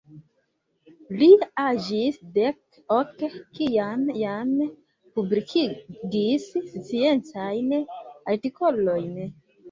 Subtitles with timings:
[1.17, 1.25] Li
[1.63, 3.19] aĝis dek ok,
[3.57, 4.55] kiam jam
[5.17, 6.47] publikigis
[6.79, 7.77] sciencajn
[8.33, 9.13] artikolojn.